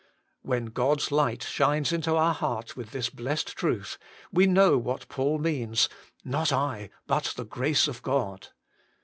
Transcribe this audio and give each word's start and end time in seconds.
When 0.41 0.65
God 0.65 0.99
s 0.99 1.11
light 1.11 1.43
shines 1.43 1.93
into 1.93 2.15
our 2.15 2.33
heart 2.33 2.75
with 2.75 2.89
this 2.89 3.11
blessed 3.11 3.49
truth, 3.55 3.99
we 4.31 4.47
know 4.47 4.75
what 4.79 5.07
Paul 5.09 5.37
means," 5.37 5.89
Not 6.25 6.51
I, 6.51 6.89
but 7.05 7.33
the 7.37 7.45
grace 7.45 7.87
of 7.87 8.01
God." 8.01 8.47